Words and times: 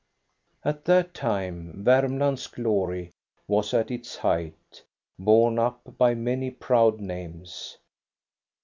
At 0.65 0.85
that 0.85 1.13
time 1.13 1.83
Varmland's 1.85 2.47
glory 2.47 3.11
was 3.47 3.71
at 3.71 3.91
its 3.91 4.15
height, 4.15 4.81
borne 5.19 5.59
up 5.59 5.95
by 5.99 6.15
many 6.15 6.49
proud 6.49 6.99
names. 6.99 7.77